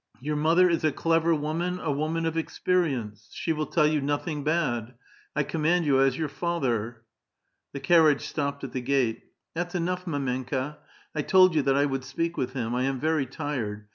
Your 0.19 0.35
mother 0.35 0.67
is 0.67 0.83
a 0.83 0.91
clever 0.91 1.35
woman, 1.35 1.79
a 1.79 1.91
woman 1.91 2.25
of 2.25 2.35
experience. 2.35 3.29
She 3.33 3.53
will 3.53 3.67
tell 3.67 3.85
you 3.85 4.01
nothing 4.01 4.43
bad. 4.43 4.95
I 5.35 5.43
command 5.43 5.85
you 5.85 5.99
as 6.01 6.17
your 6.17 6.27
father." 6.27 7.03
The 7.73 7.81
caiTiage 7.81 8.21
stopped 8.21 8.63
at 8.63 8.71
the 8.71 8.81
gate." 8.81 9.21
That's 9.53 9.75
enough, 9.75 10.05
mdrmnka. 10.05 10.77
I 11.13 11.21
told 11.21 11.53
you 11.53 11.61
that 11.61 11.77
I 11.77 11.85
would 11.85 12.03
speak 12.03 12.35
with 12.35 12.53
him. 12.53 12.73
I 12.73 12.85
am 12.85 12.99
very 12.99 13.27
tired. 13.27 13.85